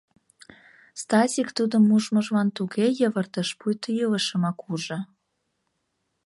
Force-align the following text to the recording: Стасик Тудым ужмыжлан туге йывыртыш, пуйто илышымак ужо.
Стасик 1.01 1.49
Тудым 1.57 1.83
ужмыжлан 1.95 2.47
туге 2.57 2.85
йывыртыш, 2.99 3.49
пуйто 3.59 3.89
илышымак 4.03 4.57
ужо. 4.71 4.97